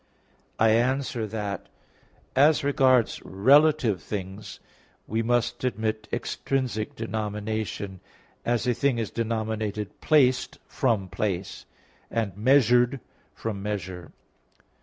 [0.57, 1.69] I answer that,
[2.35, 4.59] As regards relative things,
[5.05, 7.99] we must admit extrinsic denomination;
[8.43, 11.67] as, a thing is denominated "placed" from "place,"
[12.09, 12.99] and "measured"
[13.35, 14.11] from "measure."